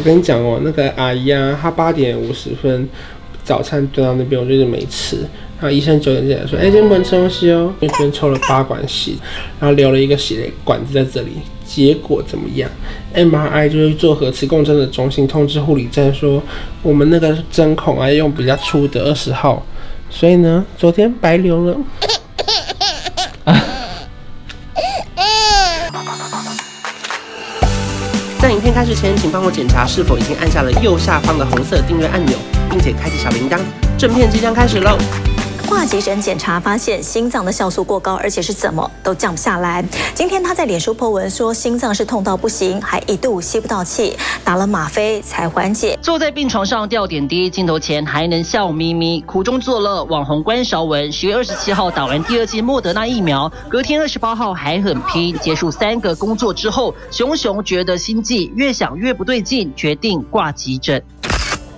[0.00, 2.88] 我跟你讲哦，那个阿姨啊，她八点五十分
[3.44, 5.18] 早餐端到那边，我就一直没吃。
[5.60, 9.12] 然后医生九点进来说：“哎、欸，今天不能吃东西哦，因为昨天抽了八管血，
[9.60, 11.32] 然后留了一个血管子在这里。
[11.66, 12.70] 结果怎么样
[13.14, 16.42] ？MRI 就是做核磁共振的中心通知护理站说，
[16.82, 19.62] 我们那个针孔啊用比较粗的二十号，
[20.08, 21.76] 所以呢，昨天白留了。
[28.72, 32.36] ”开始前，请帮我检查是否已经按下了右下方的红色订阅按钮，
[32.70, 33.58] 并且开启小铃铛。
[33.98, 34.96] 正片即将开始喽！
[35.70, 39.84] 挂急诊检查发现心脏的酵素过高，而且是怎么都降不下来。
[40.16, 45.96] 今天他在脸书 po 文说心脏是痛到不行，还一度吸不到气，打了吗啡才缓解。
[46.02, 50.02] 坐在病床上吊点滴，镜头前还能笑眯眯，苦中作乐。
[50.06, 55.38] 网红关韶文十月二十七号打完第二剂莫德纳疫苗，隔天二十八号还很拼。
[55.38, 61.00] 结束三个工作之后，熊熊觉得心悸，越想越不对劲，决定挂急诊。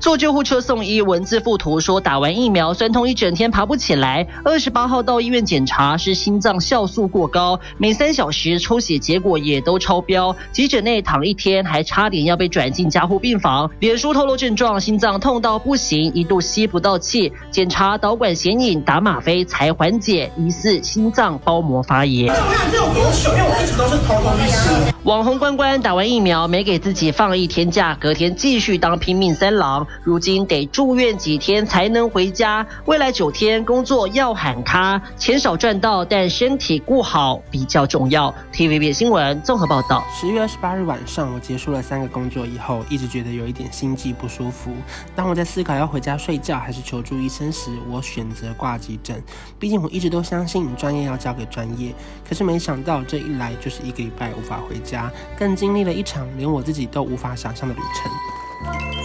[0.00, 4.26] 坐救护车送医，文字附图说打完疫苗酸痛一整天爬不起来。
[4.42, 13.70] 二十八号到医院检查是心脏酵素过高，每三小时抽血结果也都超标，急诊内躺一天还差点要被转进加护病房。
[13.78, 22.34] 脸书透露症状：心脏痛到不行，一度吸不到气，检查导管显影，打吗啡才缓解，疑似心脏包膜发炎。
[25.04, 29.86] 网红关关打完疫苗没给自己放一天假，隔天继续当拼命三郎。
[30.02, 38.34] 如今得住院几天才能回家，未来九天工作要喊卡，钱少赚到，但身体顾好比较重要。
[38.52, 40.04] TVB 新闻综合报道。
[40.12, 44.72] 十月二十八日晚上，我结束了三个工作以后，一直觉得有一点心悸不舒服。
[45.14, 49.22] 当我在思考要回家睡觉还是求助医生时，我选择挂急诊。
[49.58, 51.94] 毕竟我一直都相信专业要交给专业，
[52.28, 58.99] 可是没想到这一来就是一个礼拜无法回家，更经历了一场连我自己都无法想象的旅程。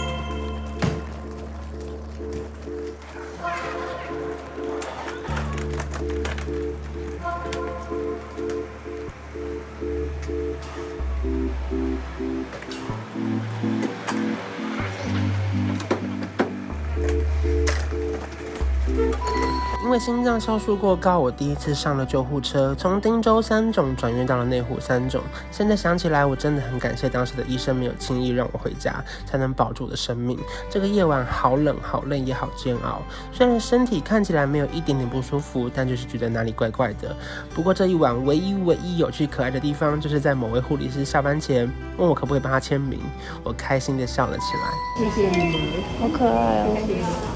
[19.86, 25.22] 因为心脏酵素过高，我第一次上了救护车，从汀州三总转院到了内湖三总。
[25.52, 30.36] 现在想起来，我真的很感谢当时的医生没有轻易让我回家，才能保住我的生命。
[30.68, 33.00] 这个夜晚好冷，好累，也好煎熬。
[33.30, 37.16] 虽然身体看起来没有一点点不舒服，但就是觉得哪里怪怪的。
[37.54, 42.98] 不过这一晚唯一唯一有趣可爱的地方，就是在某位护理师下班前问我可不可以帮他签名，
[43.44, 45.08] 我开心的笑了起来。
[45.08, 47.35] 谢谢你，好可爱哦。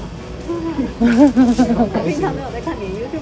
[0.99, 3.21] 我平常没有在看你 YouTube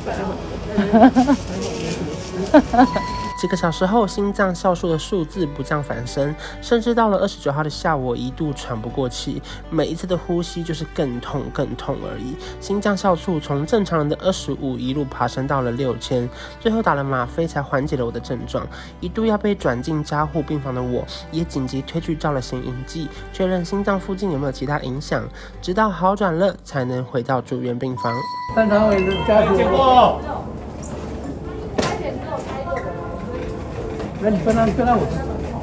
[3.40, 12.36] 几个小时后，心脏酵素的数字不降反升，甚至到了二十九号的下午，我一度喘不过气，每一次的呼吸就是更痛更痛而已。
[12.60, 16.30] 心脏酵素从正常人的二十五一路爬升到了六千，
[16.60, 18.68] 最后打了吗啡才缓解了我的症状。
[19.00, 25.24] 一度要被转进加护病房的我，也紧急推去照了显影剂，确认心脏附近有没有其他影响，
[25.62, 28.14] 直到好转了才能回到住院病房。
[28.54, 30.29] 三常委的家属。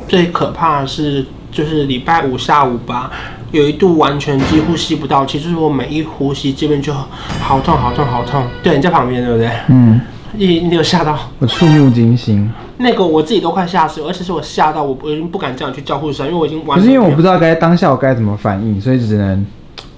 [0.09, 3.11] 最可怕的是，就是礼拜五下午吧，
[3.53, 8.44] 有一度完全几乎吸不到气，就是我每一呼吸这边就好痛好痛好痛。
[8.62, 9.50] 对，你在旁边对不对？
[9.69, 10.00] 嗯。
[10.39, 11.19] 你你有吓到？
[11.39, 12.50] 我触目惊心。
[12.77, 16.78] 那个我自己都快吓死了，而且是我吓到我，我已经不敢这样去叫护士，因为我已经完。
[16.78, 19.47] 可是因为我不知道该当下我该怎么反应，所以只能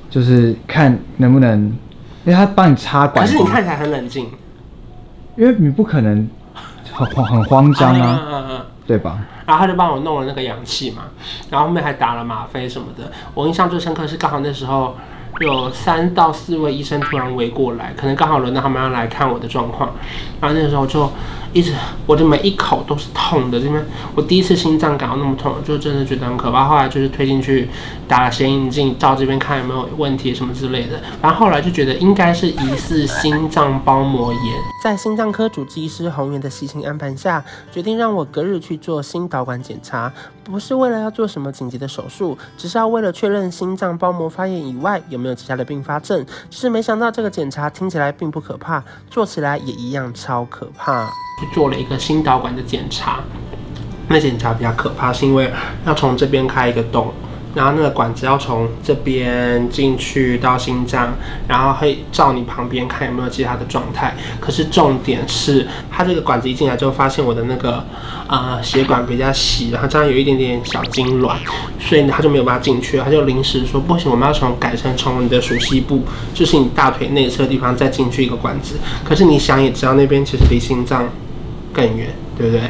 [0.08, 1.64] 就是看能不能，
[2.24, 3.26] 因为他帮你插管。
[3.26, 4.26] 可是你看起来很冷静。
[5.36, 6.28] 因为你不可能。
[7.06, 9.18] 很很慌张啊，嗯嗯嗯，对吧？
[9.46, 11.04] 然后他就帮我弄了那个氧气嘛，
[11.50, 13.10] 然后后面还打了吗啡什么的。
[13.34, 14.96] 我印象最深刻是刚好那时候
[15.44, 19.90] 有三到四位医生突然围过来，可能刚好轮到他们要来看我的状况，
[20.40, 21.10] 然后那个时候就。
[21.54, 21.72] 一直
[22.04, 23.82] 我的每一口都是痛的，这边
[24.14, 26.66] 我第一次心脏感到那么痛，就真的觉得很可怕。
[26.66, 27.66] 后来就是推进去
[28.06, 31.00] 打了显影镜，照这边看有没有问题什么之类的。
[31.22, 34.42] 然后后来就觉得应该是疑似心脏包膜炎。
[34.84, 37.42] 在心脏科主治医师洪源的细心安排下，
[37.72, 40.12] 决定让我隔日去做心导管检查，
[40.50, 46.24] 不是为了要做什么紧急的手术，只是要为了确认心脏包膜发炎以外有没有其他的并发症。
[46.48, 51.06] 只是没想到这个检查听起来并不可怕，做起来也一样超可怕。
[51.40, 53.20] 去做了一个心导管的检查，
[54.08, 55.52] 那检查比较可怕，是因为
[55.84, 57.12] 要从这边开一个洞，
[57.54, 61.14] 然后那个管子要从这边进去到心脏，
[61.48, 64.14] 然后会照你旁边看有没有其他的状态。
[64.38, 67.84] 可是重点是，他这个管子一进来之后，发现我的那个
[68.26, 71.36] 啊、呃、血管比较细，然后这样有一点点小痉挛，
[71.80, 72.98] 所以他就没有办法进去。
[72.98, 76.02] 他就临时说不行，我们要从改成从你的熟悉部，
[76.34, 78.76] 就是你大腿内侧地方再进去一个管子。
[79.04, 81.08] 可是你想也知道，那边其实离心脏
[81.72, 82.08] 更远。
[82.38, 82.62] 对不对？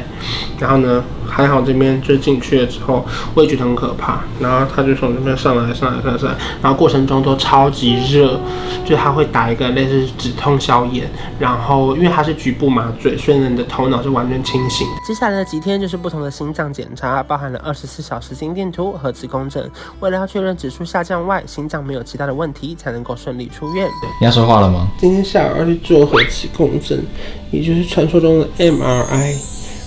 [0.59, 4.21] 然后呢，还好这边就进去了之后，我也觉得很可怕。
[4.39, 6.35] 然后他就从这边上来，上来，上来，上来。
[6.61, 8.39] 然后过程中都超级热，
[8.85, 11.09] 就他会打一个类似止痛消炎。
[11.39, 14.87] 然后因为他是局部麻醉，所以呢，你的头脑是完全清醒。
[15.07, 19.69] 接下来的几天就是不同的心脏检查，包含了二十四小时心电图、核磁共振。
[19.99, 23.87] 为了要确认指数下降外，心脏没有其他的问题，才能够顺利出院。
[24.19, 24.87] 你要说话了吗？
[24.99, 27.03] 今天下午要去做核磁共振，
[27.51, 29.35] 也就是传说中的 MRI。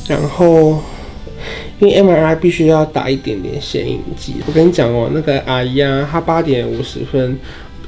[0.08, 0.82] 然后，
[1.82, 4.36] 因为 MRI 必须要打一点点显影剂。
[4.46, 7.36] 我跟你讲哦，那个阿姨啊，她八点五十分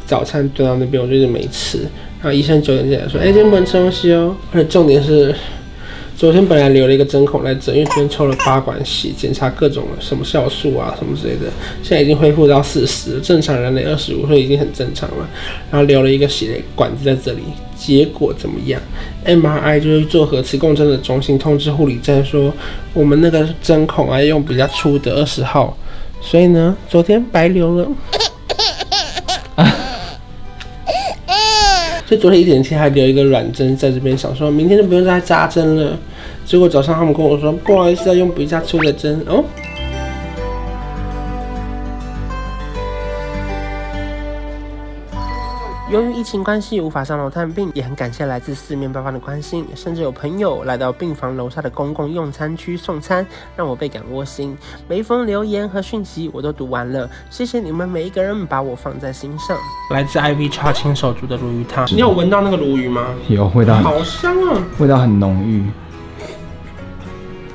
[0.04, 1.78] 早餐端到那边，我就一直没吃。
[2.20, 5.32] 然后医生九点进来说：“哎，今天不能吃东西哦。”而且重点是。
[6.24, 15.28] 昨天本来留了一个针孔来整，因为昨天抽了八管血，检查各种什么酵素啊什么之类的，现在已经恢复到四十，正常人类二十五岁已经很正常了。
[15.70, 17.42] 然后留了一个血管子在这里，
[17.76, 18.80] 结果怎么样
[19.26, 22.50] ？MRI 就是做核磁共振的中心通知护理站说，
[22.94, 25.76] 我们那个针孔啊用比较粗的二十号，
[26.22, 27.86] 所以呢，昨天白留了。
[32.06, 35.98] 所以昨天一点前还留一个软针在这边，想说明天就不用再扎针了。
[36.44, 39.42] 结果早上他们跟我说，不好意思，要用比较粗的针哦。
[45.94, 53.24] 由于疫情关系无法上楼探病，也很感谢来自四面八方的关心，甚至有朋友来到病房楼下的公共用餐区送餐，
[53.54, 54.58] 让我倍感窝心。
[54.88, 59.56] 每一封留言和讯息我都读完了，谢谢你们每一个人把我放在心上。
[59.92, 63.06] 来自 IV 叉亲手煮的鲈鱼汤，你有闻到那个鲈鱼吗？
[63.28, 65.64] 有，味道好香啊，味道很浓郁。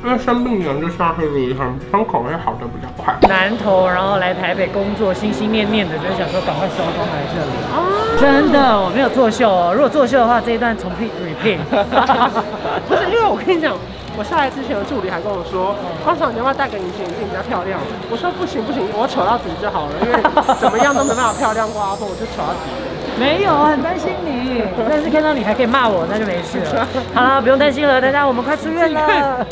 [0.04, 3.14] 因为生病人就是要喝鲈鱼汤，伤口会好的比较快。
[3.28, 7.52] 南投，然后来台北工作，心心念念的就是想说赶快收工来这里。
[7.76, 9.74] 哦，真的，我没有作秀哦。
[9.74, 11.60] 如果作秀的话，这一段重新 repeat。
[12.88, 13.76] 不是，因为我跟你讲，
[14.18, 17.78] 我下来之前的助理还跟我说，光场你要不要戴个隐形眼镜比较漂亮？
[18.10, 20.16] 我说不行不行，我丑到底就好了，因为
[20.60, 22.72] 怎么样都没办法漂亮过阿峰，我就丑到底。
[23.20, 26.88] 没有，很担心你，但是看到你还可以骂我，那就没事了。
[27.14, 29.46] 好了，不用担心了，大家我们快出院了。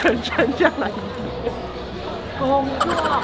[0.00, 0.88] 很专家来。
[2.38, 3.22] 工作。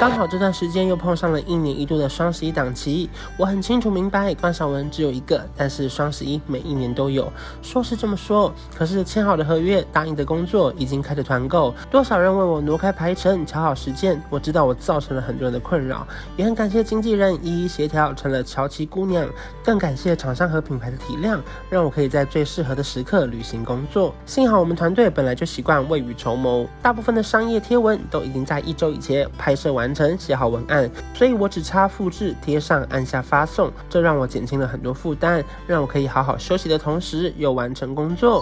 [0.00, 7.30] 刚好这段时间又碰上了一年一度的双十一档期，我很清楚明白关晓文只有一个，但是双十一每一年都有。
[7.62, 16.06] 说是这么说，可是签好的合约、答应的工作已经开始团购，多少人为我挪开排程、调好时间，我知道我造成了很多人的困扰，
[16.36, 19.28] 也很感谢经纪人一一协调成了乔琪姑娘，
[19.62, 21.38] 更感谢厂商和品牌的体谅，
[21.68, 24.12] 让我可以在最适合的时刻履行工作。
[24.26, 38.40] 幸好我们团队本来就习惯未雨绸缪，大部分的商业贴文都已经在一周以前拍摄完成，写好文案，所以我只差复制贴上，按下发送，这让我减轻了很多负担，让我可以好好休息的同时又完成工作。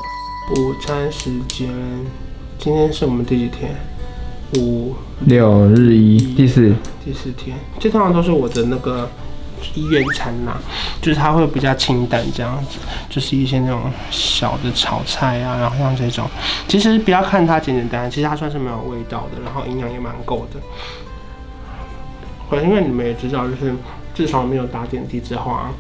[0.57, 1.69] 午餐时间，
[2.59, 3.75] 今天是我们第几天？
[4.57, 4.95] 五
[5.27, 6.73] 六日一第四
[7.05, 9.07] 第四天，这通常都是我的那个
[9.75, 10.57] 医院餐呐，
[11.01, 12.79] 就是它会比较清淡这样子，
[13.09, 16.29] 就是一些那种小的炒菜啊，然后像这种，
[16.67, 20.61] 其实不要看它简简单单，其实它算是没有味道的，然后营养也蛮够的。
[22.63, 23.75] 因为你们也知道，就是
[24.15, 25.71] 自从没有打点滴之后啊，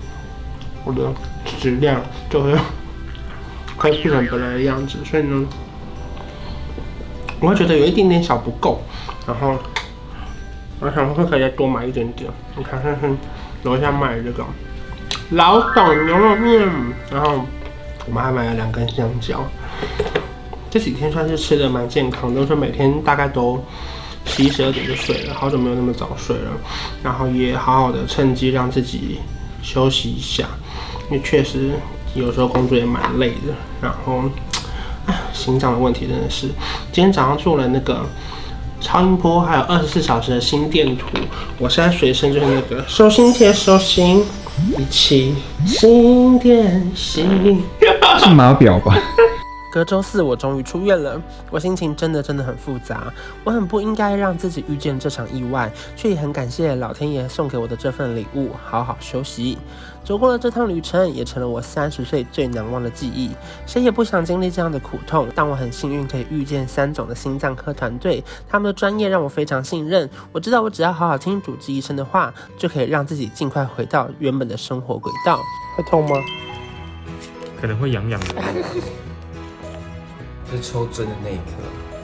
[0.84, 1.10] 我的
[1.58, 2.54] 质量就会
[3.76, 5.46] 恢复成本来的样子，所以呢，
[7.40, 8.82] 我会觉得有一点点小不够，
[9.26, 9.56] 然后
[10.80, 12.30] 我想会可以再多买一点点。
[12.54, 13.16] 你看看看，
[13.62, 14.44] 楼下卖这个
[15.30, 16.68] 老董牛肉面，
[17.10, 17.44] 然后
[18.06, 19.44] 我们还买了两根香蕉。
[20.70, 23.64] 这几天算是吃的蛮健康的，就是每天大概都。
[24.30, 26.50] 十一十二点就睡了，好久没有那么早睡了，
[27.02, 29.18] 然后也好好的趁机让自己
[29.62, 30.44] 休息一下，
[31.10, 31.70] 因为确实
[32.14, 33.54] 有时候工作也蛮累的。
[33.80, 34.24] 然后，
[35.06, 36.46] 唉，心脏的问题真的是，
[36.92, 38.04] 今天早上做了那个
[38.80, 41.06] 超音波，还有二十四小时的心电图，
[41.58, 44.24] 我现在随身就是那个手心贴手心，
[44.76, 45.34] 一起
[45.66, 47.62] 心电心，
[48.18, 48.96] 是码表吧？
[49.70, 51.20] 隔周四，我终于出院了，
[51.50, 53.12] 我心情真的真的很复杂。
[53.44, 59.58] 我很不应该让自己遇见这场意外，却也很感谢老天爷送给我的这份礼物，好好休息。
[60.08, 63.30] 走过了这趟旅程，也成了我三十岁最难忘的记忆。
[63.66, 70.08] 谁也不想经历这样的苦痛，但我很幸运可以遇见三总的心脏科团队，他们的专业让我非常信任。
[70.32, 75.38] 我知道我只要好好听主治医生的话，就可以让自己尽快回到原本的生活轨道。
[75.76, 76.16] 会痛吗？
[77.60, 78.26] 可能会痒痒的。
[80.50, 81.42] 是抽针的那一刻，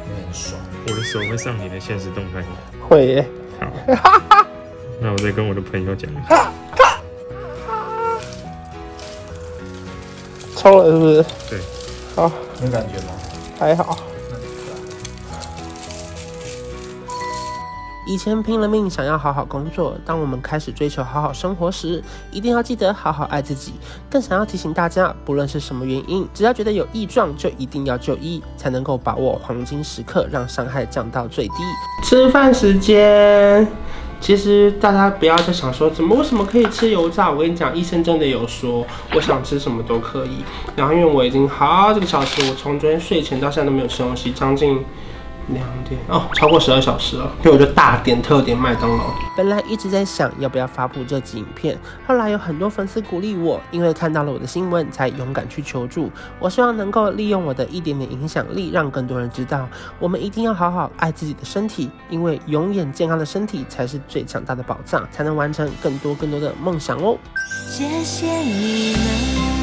[0.04, 0.60] 会很爽。
[0.88, 2.48] 我的手会上你的现实动态吗？
[2.86, 3.26] 会耶。
[3.58, 4.46] 好。
[5.00, 6.52] 那我再跟我的朋友讲一下。
[10.64, 11.22] 抽了是不是？
[11.50, 11.60] 对。
[12.16, 12.32] 好。
[12.62, 13.12] 有感觉吗？
[13.58, 13.98] 还好。
[18.06, 23.74] 以前拼了命想要好好工作，当我们开始追求好好生活时，一定要记得好好爱自己。
[24.10, 31.54] 更想要提醒大家，不论是什么原因，只要觉得有异状，就一定要就医，才能够把握黄金时刻，让伤害降到最低。
[32.02, 33.66] 吃饭时间，
[34.24, 37.30] 其实大家不要再想说怎么为什么可以吃油炸。
[37.30, 38.82] 我跟你讲，医生真的有说，
[39.14, 40.42] 我想吃什么都可以。
[40.74, 44.82] 然后因为我已经好几个小时，我从昨天睡前到现在都没有吃东西，将近。
[45.48, 49.04] 两点哦，超过十二小时了，所以我就大点特点麦当劳。
[49.36, 56.10] 本来一直在想要不要发布这集影片，后来有很多粉丝鼓励我，因为看到了我的新闻，才勇敢去求助。
[56.38, 67.18] 我希望能够利用我的一点点影响力，让更多人知道，我们一定要好好爱自己的身体，因为永远健康的身体才是最强大的宝藏，才能完成更多更多的梦想哦。
[67.68, 69.53] 谢谢你们